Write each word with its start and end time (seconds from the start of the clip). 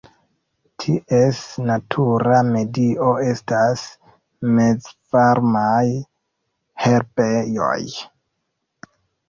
Ties 0.83 1.41
natura 1.69 2.39
medio 2.47 3.11
estas 3.27 3.85
mezvarmaj 4.57 5.85
herbejoj. 6.89 7.81